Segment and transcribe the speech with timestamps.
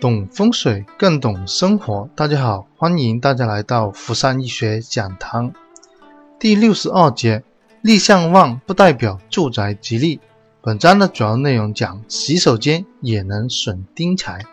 [0.00, 2.08] 懂风水更懂生活。
[2.14, 5.52] 大家好，欢迎大家来到福山医学讲堂。
[6.38, 7.42] 第六十二节，
[7.82, 10.20] 立向旺不代表住宅吉利。
[10.62, 14.44] 本章的主要内容讲洗手间也能损丁财。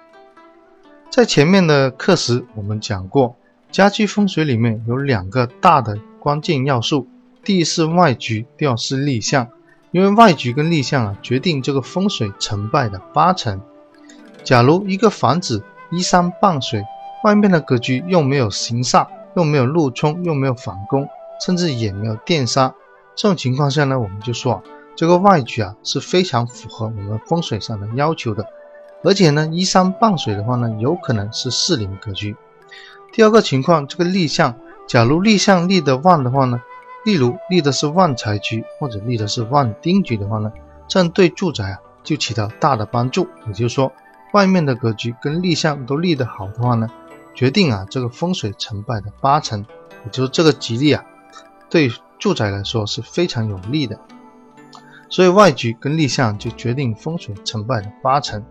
[1.12, 3.36] 在前面的课时，我们讲过，
[3.70, 7.08] 家居风水里面有两个大的关键要素，
[7.44, 9.48] 第一是外局，第二是立向。
[9.92, 13.62] 因为外局跟立向啊，决定这个风水成败的八成。
[14.46, 16.84] 假如一个房子依山傍水，
[17.24, 21.10] 外面的格局又没有形煞，又没有路冲，又没有反攻，
[21.44, 22.76] 甚至也没有电杀，
[23.16, 24.64] 这种情况下呢，我们就说啊，
[24.96, 28.46] 这个外局啊是非常符合我们风水上的要求的。
[29.04, 32.36] 而且呢，依山傍水的话呢，有可能是四邻格局。
[33.12, 34.56] 第二个情况，这个立向，
[34.88, 36.62] 假如立向立得旺的话呢？
[37.04, 40.52] 例如立的是旺财局，或者立的是旺丁局的话呢，
[40.88, 43.28] 这样对住宅啊就起到大的帮助。
[43.48, 43.92] 也就是说，
[44.34, 46.90] 外面的格局跟立向都立得好的话呢，
[47.34, 49.66] 决定啊这个风水成败的八成，
[50.04, 51.04] 也就是这个吉利啊，
[51.70, 54.00] 对住宅来说是非常有利的。
[55.10, 58.44] 所以外局跟立向就决定风水成败的八成。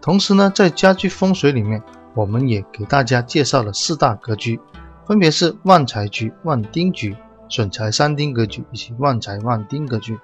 [0.00, 1.82] 同时呢，在家居风水里面，
[2.14, 4.60] 我们也给大家介绍了四大格局，
[5.06, 7.16] 分别是旺财局、旺丁局。
[7.50, 10.18] 损财三丁格局以及旺财旺丁格局，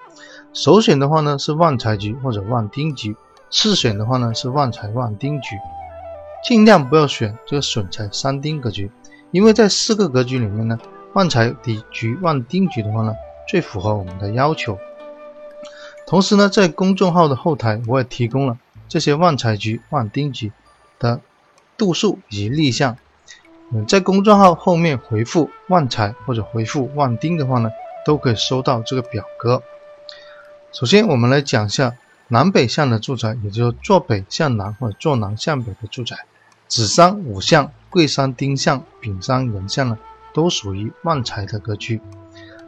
[0.52, 3.16] 首选的话呢是旺财局或者旺丁局，
[3.54, 5.56] 次选的话呢是旺财旺丁局，
[6.42, 8.90] 尽量不要选这个损财三丁格局，
[9.30, 10.76] 因为在四个格局里面呢，
[11.12, 13.14] 旺财底局旺丁局的话呢
[13.46, 14.76] 最符合我们的要求。
[16.04, 20.52] 同时呢，在公众号的后台我也提供了这些旺财局旺丁局
[20.98, 21.20] 的
[21.78, 22.96] 度数以及立项。
[23.72, 27.70] 嗯在公众号后面回复“旺财”或者回复“旺丁”的话呢，
[28.04, 29.62] 都可以收到这个表格。
[30.72, 31.94] 首先，我们来讲一下
[32.34, 36.16] 南北向的住宅，也就是坐北向南或者坐南向北的住宅。
[36.66, 39.96] 子山午向、贵山丁向、丙山人向呢，
[40.32, 42.00] 都属于旺财的格局。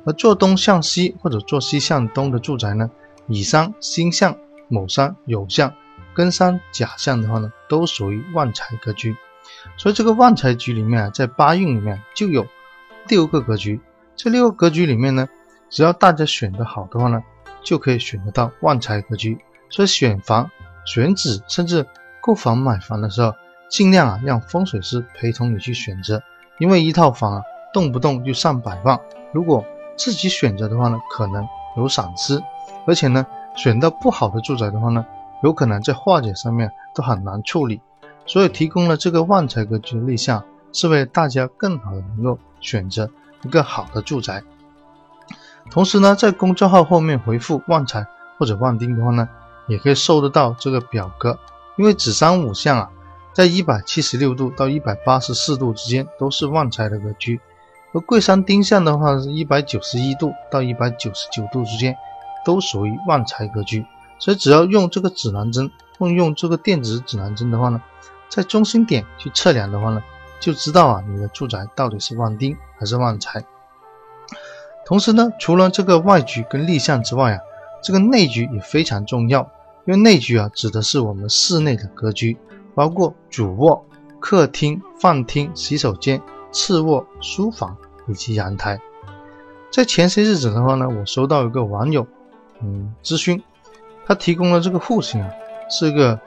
[0.04, 2.88] 而坐东向西或者坐西向东的住宅呢，
[3.26, 4.38] 乙山辛向、
[4.68, 5.74] 卯山酉向、
[6.14, 9.16] 庚山甲向的话呢，都属于旺财格局。
[9.76, 12.46] 所以这个旺财局里面啊，在八运里面就有
[13.08, 13.80] 六个格局。
[14.14, 15.28] 这六个格局里面呢，
[15.68, 17.20] 只要大家选的好的话呢，
[17.64, 19.36] 就可以选得到旺财格局。
[19.70, 20.50] 所以选房、
[20.84, 21.86] 选址，甚至
[22.20, 23.34] 购房买房的时候，
[23.68, 26.22] 尽量啊让风水师陪同你去选择，
[26.58, 28.98] 因为一套房啊动不动就上百万。
[29.32, 29.64] 如果
[29.96, 32.40] 自己选择的话呢，可能有闪失，
[32.86, 33.26] 而且呢，
[33.56, 35.04] 选到不好的住宅的话呢，
[35.42, 37.80] 有可能在化解上面都很难处理。
[38.24, 43.08] 所以提供了这个旺财格局的立项，是为大家更好的能够选择
[43.42, 44.42] 一个好的住宅。
[45.70, 48.06] 同时呢，在公众号后面回复旺财
[48.38, 49.28] 或者旺丁的话呢，
[49.66, 51.38] 也可以收得到这个表格。
[51.76, 52.90] 因为子山五向啊，
[53.32, 57.40] 在一百七十六度到一百八十四度之间都是旺财的格局，
[57.92, 61.94] 而贵山丁向的话是一百九十一度到一百九十九度之间
[62.44, 63.84] 都属于旺财格局。
[64.18, 67.82] 所以只要用这个指南针，用用这个电子指南针的话呢。
[68.28, 70.02] 在中心点去测量的话呢，
[70.40, 73.44] 就知道啊你的住宅到底是旺丁还是旺财。
[74.84, 77.40] 同时呢，除了这个外局跟立向之外啊，
[77.82, 79.48] 这个内局也非常重要。
[79.86, 82.36] 因为内局啊指的是我们室内的格局，
[82.74, 83.84] 包括主卧、
[84.20, 86.20] 客厅、饭厅、洗手间、
[86.52, 87.76] 次卧、书房
[88.06, 88.80] 以及阳台。
[89.70, 92.06] 在前些日子的话呢，我收到一个网友
[92.62, 93.42] 嗯咨询，
[94.04, 95.30] 他提供了这个户型啊，
[95.70, 96.20] 是个。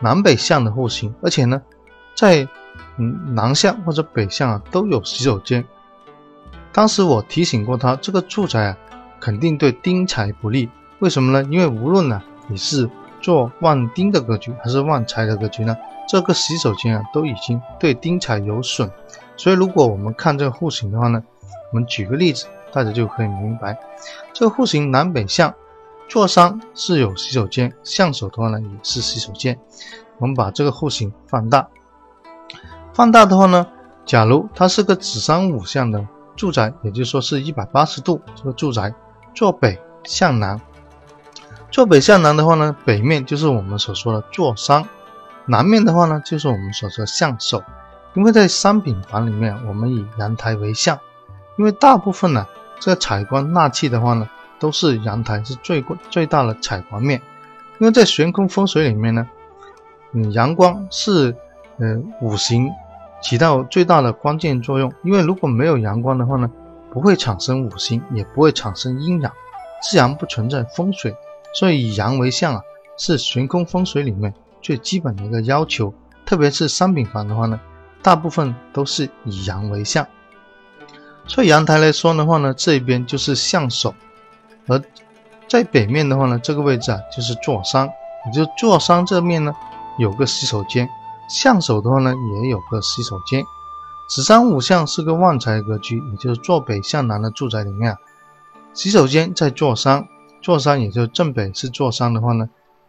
[0.00, 1.60] 南北向的户型，而且呢，
[2.14, 2.46] 在
[2.98, 5.64] 嗯南向或者北向啊都有洗手间。
[6.72, 8.78] 当时我提醒过他，这个住宅啊
[9.18, 10.70] 肯定对丁财不利。
[11.00, 11.48] 为什么呢？
[11.50, 15.76] 因为无论呢你是做旺丁的格局还是旺财的格局呢，
[16.08, 18.90] 这个洗手间啊都已经对丁财有损。
[19.36, 21.22] 所以如果我们看这个户型的话呢，
[21.72, 23.78] 我们举个例子，大家就可以明白，
[24.32, 25.54] 这个户型南北向。
[26.08, 29.58] 坐山是有洗手间，向手的话呢也是洗手间。
[30.16, 31.68] 我们把这个户型放大，
[32.94, 33.66] 放大的话呢，
[34.06, 38.94] 假如它是个子山午向的住宅，也就是说是一百八十度这个住宅，
[39.34, 40.58] 坐北向南，
[41.70, 44.88] 坐北向南的话呢，北面就是我们所说的坐山，
[45.46, 47.62] 南面的话呢就是我们所说的向手。
[48.14, 50.98] 因为在商品房里面，我们以阳台为向，
[51.56, 52.46] 因为大部分呢
[52.80, 54.28] 这个采光纳气的话呢。
[54.60, 57.22] 都是阳台是最最大的采光面，
[57.78, 59.24] 因为在悬空风水里面呢，
[60.10, 61.32] 嗯，阳光是
[61.78, 62.68] 呃五行
[63.22, 64.92] 起到最大的关键作用。
[65.04, 66.50] 因为如果没有阳光的话呢，
[66.90, 69.32] 不会产生五行，也不会产生阴阳，
[69.80, 71.14] 自然不存在风水。
[71.54, 72.62] 所以以阳为相啊，
[72.96, 75.92] 是悬空风水里面最基本的一个要求，
[76.26, 77.58] 特别是商品房的话呢，
[78.02, 80.06] 大部分都是以阳为向。
[81.26, 83.94] 所以阳台来说的话呢，这边就是向首，
[84.66, 84.82] 而
[85.46, 87.88] 在北面的话呢，这个位置啊就是坐商，
[88.26, 89.52] 也就坐商这面呢
[89.98, 90.88] 有个洗手间，
[91.28, 93.44] 向首的话呢也有个洗手间。
[94.08, 97.94] 子山五向是个旺财格局，也就是坐北向南的住宅里面，
[98.72, 100.06] 洗手间在坐商，
[100.40, 102.48] 坐山也就正北是坐山的话呢，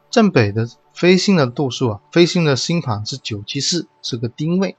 [0.10, 4.76] 正北的飞星的度数啊，飞星的星盘是九七四，是个丁位，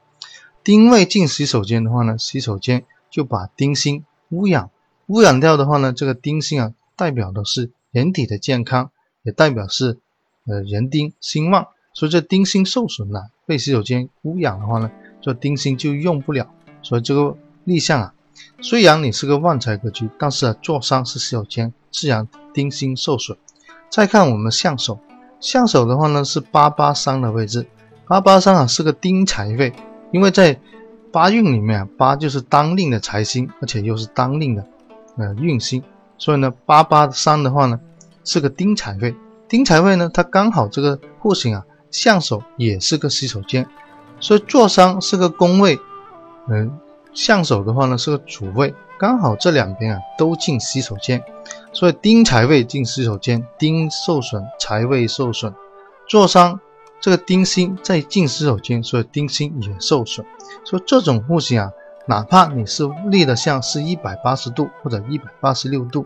[0.63, 4.69] 丁位进洗手间的话呢，洗手间就把丁星污染，
[5.07, 8.91] 污染掉的话呢，这个丁星啊，代表的是人体的健康，
[9.23, 9.99] 也代表是
[10.45, 14.91] 呃人丁兴旺，所以这丁星受损了，被洗手间污染的话呢。
[15.23, 16.49] 这丁星就用不了，
[16.81, 18.15] 所以这个立项啊，
[18.59, 23.37] 虽然你是个旺财格局，但是啊，坐山是洗手间，自然丁星受损。
[23.89, 24.99] 再看我们相手，
[25.39, 27.65] 相手的话呢是八八三的位置，
[28.07, 29.73] 八八三啊是个丁财位，
[30.11, 30.59] 因为在
[31.11, 34.65] 八运里面啊，八就是当令的财星，而且又是当令的
[35.17, 35.83] 呃运星，
[36.17, 37.79] 所以呢八八三的话呢
[38.23, 39.13] 是个丁财位，
[39.49, 43.67] 丁财位呢它刚好这个户型啊，相手也是个洗手间。
[44.21, 45.79] 所以坐商是个宫位，
[46.47, 46.71] 嗯，
[47.13, 51.23] 相手的话呢是个主位，刚好这两边啊都进洗手间，
[51.73, 55.53] 所以丁财位进洗手间，丁受损，财位受损。
[56.07, 56.59] 坐商
[56.99, 60.25] 这个丁星在进洗手间，所以丁星也受损。
[60.65, 61.71] 所以这种户型啊，
[62.07, 66.05] 哪怕你是立的像是一百八十度或者一百八十六度，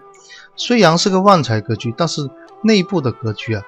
[0.56, 2.30] 虽然是个旺财格局，但是
[2.64, 3.64] 内部的格局啊，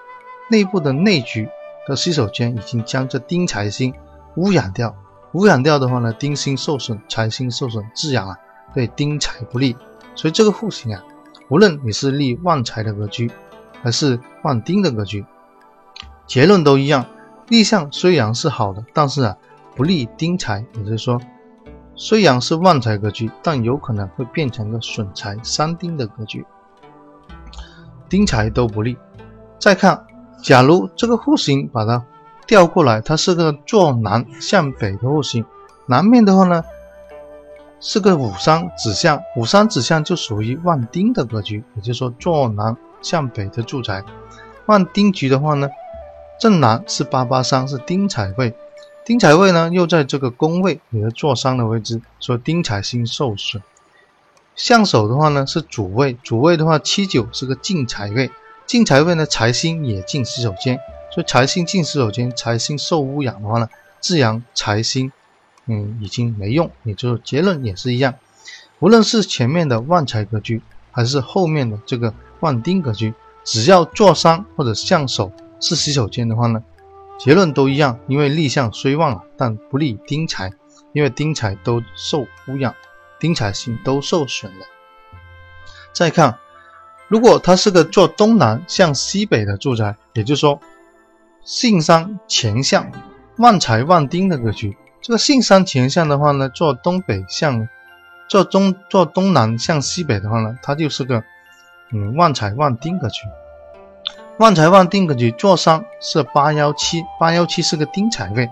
[0.50, 1.50] 内部的内局
[1.88, 3.94] 的洗手间已经将这丁财星。
[4.36, 4.96] 污染掉，
[5.34, 8.36] 污染掉的话呢，丁星受损，财星受损，自然啊
[8.74, 9.76] 对丁财不利。
[10.16, 11.04] 所以这个户型啊，
[11.50, 13.30] 无论你是立旺财的格局，
[13.84, 15.26] 还是旺丁的格局，
[16.26, 17.06] 结论都一样。
[17.50, 19.38] 立项虽然是好的，但是啊
[19.76, 21.20] 不利丁财，也就是说，
[21.96, 26.46] 虽然是旺财格局，但有可能会变成个损财伤丁的格局，
[28.10, 28.98] 丁财都不利。
[29.60, 30.06] 再看，
[30.42, 32.06] 假如这个户型把它。
[32.48, 35.46] 调过来，它是个坐南向北的户型。
[35.86, 36.64] 南面的话呢，
[37.80, 44.04] 是个五三指向，五三指向就属于旺丁的格局，也就是说坐南向北的住宅。
[44.66, 45.70] 旺丁局的话呢，
[46.40, 48.56] 正南是八八三，是丁财位，
[49.06, 53.62] 丁财位呢又在这个宫位，也是坐商的位置，所以丁财星受损。
[54.56, 58.32] 相手的话呢是主位，主位的话七九是个进财位，
[58.66, 60.80] 进财位呢财星也进洗手间。
[61.18, 63.68] 所以财星进洗手间，财星受污染的话呢，
[64.00, 65.12] 自然财星，
[65.66, 66.70] 嗯，已经没用。
[66.84, 68.14] 也就是结论也是一样，
[68.78, 70.62] 无论是前面的旺财格局，
[70.92, 76.64] 还是后面的这个旺丁格局，只要坐山或者相手是洗手间的话呢，
[77.18, 78.00] 结论都一样。
[78.06, 80.52] 因为立项虽旺啊，但不利丁财，
[80.94, 82.76] 因为丁财都受污染，
[83.20, 84.68] 丁财星都受损了。
[85.94, 86.38] 再看，
[87.08, 90.62] 如果它是个坐东南向西北的住宅，也就是说。
[91.48, 92.92] 信山前向，
[93.38, 94.76] 旺财旺丁的格局。
[95.02, 97.70] 这个信山前向的话呢，做东北向，
[98.28, 101.24] 做中做东南向西北的话呢，它就是个
[101.94, 103.22] 嗯旺财旺丁格局。
[104.40, 108.50] 旺财旺丁格局，坐山是八幺七，八幺七是个丁财位，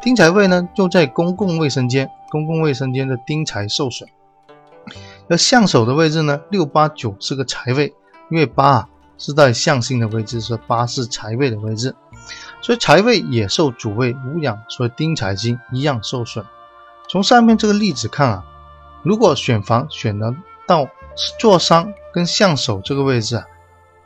[0.00, 4.08] 丁财位呢就在公共卫生间，公共卫生间的丁财受损。
[5.28, 7.92] 而相手的位置呢，六八九是个财位，
[8.30, 8.88] 因为八啊
[9.18, 11.92] 是在相星的位置，是八是财位的位置。
[12.60, 16.44] 所以财位也受主位污染，所以丁财星一样受损。
[17.08, 18.44] 从上面这个例子看啊，
[19.02, 20.34] 如果选房选的
[20.66, 20.88] 到
[21.38, 23.44] 坐商跟相手这个位置啊，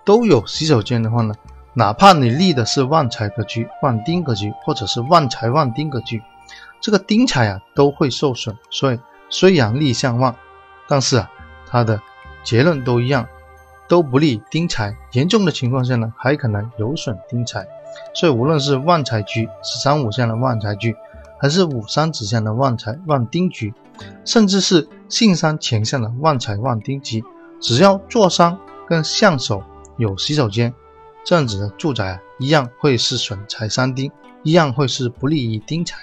[0.04, 1.34] 都有洗手间的话呢，
[1.72, 6.22] 哪怕你立的是旺财格局、旺丁格局，或者是旺财旺丁格局，
[6.80, 8.56] 这个丁财啊都会受损。
[8.70, 9.00] 所以
[9.30, 10.36] 虽然立相旺，
[10.86, 11.30] 但是啊，
[11.66, 12.00] 它的
[12.44, 13.26] 结论都一样，
[13.88, 14.94] 都不利丁财。
[15.12, 17.66] 严重的情况下呢，还可能有损丁财。
[18.14, 20.94] 所以，无论是旺财局十三五向的旺财局，
[21.38, 23.72] 还是五三指向的旺财旺丁局，
[24.24, 27.24] 甚至是信山前向的旺财旺丁局，
[27.60, 29.62] 只要坐商跟相手
[29.96, 30.74] 有洗手间，
[31.24, 34.10] 这样子的住宅啊，一样会是损财伤丁，
[34.42, 35.96] 一样会是不利于丁财。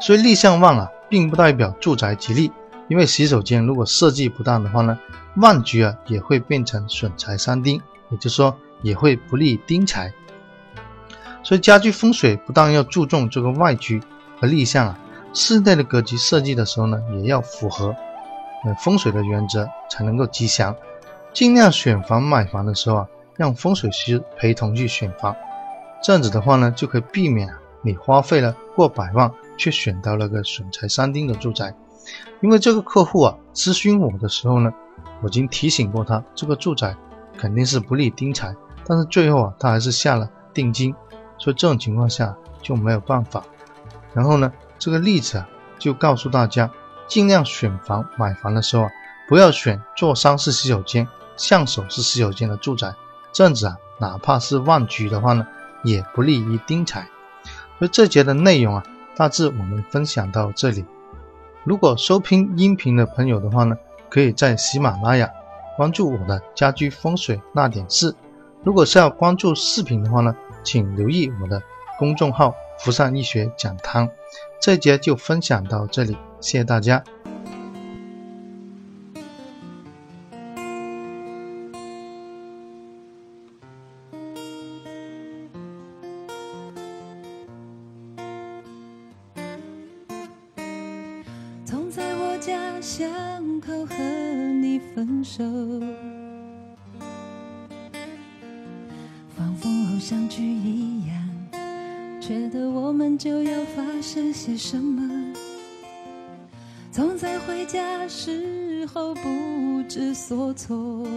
[0.00, 2.50] 所以立相旺啊，并不代表住宅吉利，
[2.88, 4.98] 因为洗手间如果设计不当的话呢，
[5.36, 10.12] 旺局啊也会变成损财伤丁，也就是说也会不利丁财。
[11.46, 14.02] 所以家居风水不但要注重这个外局
[14.40, 14.98] 和立项啊，
[15.32, 17.94] 室内的格局设计的时候呢，也要符合
[18.64, 20.74] 呃风水的原则，才能够吉祥。
[21.32, 25.36] 尽量选房买房的时候啊，让风水师陪同去选房，
[26.02, 27.48] 这样子的话呢，就可以避免
[27.80, 31.72] 你花费了过百万却选到了个损财三丁的住宅。
[32.40, 34.72] 因为这个客户啊咨询我的时候呢，
[35.22, 36.96] 我已经提醒过他，这个住宅
[37.38, 38.52] 肯定是不利丁财，
[38.84, 40.92] 但是最后啊他还是下了定金，
[41.38, 43.44] 所以这种情况下就没有办法。
[44.12, 46.70] 然后呢，这个例子啊就告诉大家，
[47.06, 48.90] 尽量选房买房的时候啊，
[49.28, 52.94] 不要选坐山式洗手间、向手式洗手间的住宅，
[53.32, 55.46] 这样子啊，哪怕是旺局的话呢，
[55.84, 57.06] 也不利于丁财。
[57.78, 58.82] 所以这节的内容啊，
[59.16, 60.84] 大致我们分享到这里。
[61.64, 63.76] 如果收听音频的朋友的话呢，
[64.08, 65.28] 可以在喜马拉雅
[65.76, 68.14] 关注我的家居风水那点事。
[68.62, 70.34] 如果是要关注视频的话呢，
[70.66, 71.62] 请留意我的
[71.96, 74.10] 公众号“福善医学讲堂”。
[74.60, 77.04] 这节就分享到这里，谢谢大家。
[91.64, 93.08] 总在我家巷
[93.60, 93.94] 口和
[94.60, 95.44] 你分手，
[100.36, 101.16] 剧一样，
[102.20, 105.32] 觉得我们就要发生些什么。
[106.92, 111.08] 总在回家时候不知所措，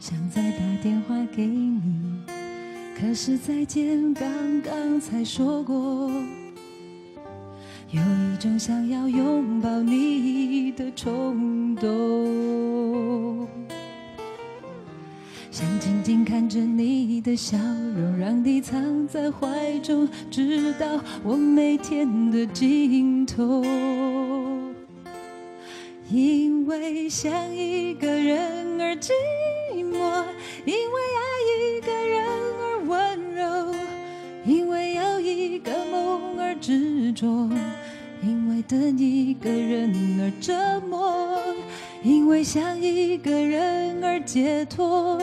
[0.00, 1.80] 想再打电话给你，
[2.98, 4.28] 可是再见刚
[4.62, 6.10] 刚才说过。
[7.92, 11.86] 有一种想要拥抱你的冲动，
[15.86, 23.64] 静静看着你的笑容，让你藏在怀中，直到我每天的尽头。
[26.10, 29.12] 因为想一个人而寂
[29.76, 30.24] 寞，
[30.64, 31.22] 因为爱
[31.54, 32.26] 一个人
[32.58, 33.72] 而温柔，
[34.44, 37.48] 因为有一个梦而执着。
[38.22, 41.38] 因为等一个人而折磨，
[42.02, 45.20] 因为想一个人而解脱，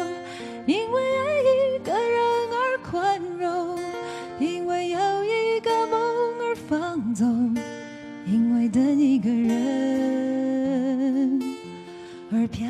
[0.66, 3.78] 因为爱一个人而宽容，
[4.40, 6.00] 因为有一个梦
[6.40, 7.54] 而放纵，
[8.26, 10.32] 因为等一个人
[12.32, 12.66] 而漂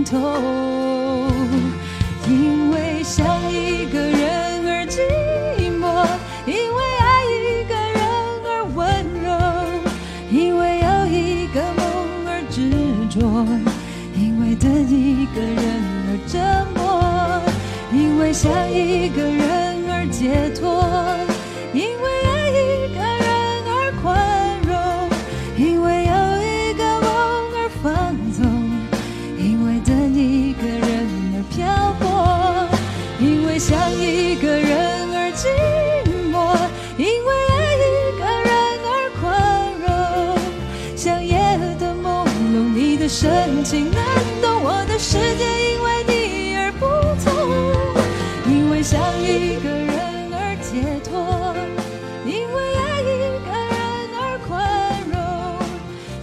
[0.00, 1.28] 尽头。
[2.26, 5.00] 因为想一个人而寂
[5.78, 6.06] 寞，
[6.46, 8.00] 因为爱一个人
[8.46, 8.80] 而温
[9.22, 9.28] 柔，
[10.30, 11.84] 因为有一个梦
[12.26, 12.56] 而执
[13.10, 13.18] 着。
[14.16, 15.62] 因为等一个人
[16.08, 16.38] 而折
[16.74, 16.80] 磨，
[17.92, 20.69] 因为想一个人而解脱，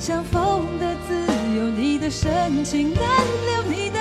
[0.08, 1.14] 容，像风的自
[1.56, 3.04] 由，你的深情难
[3.46, 3.97] 留，你的。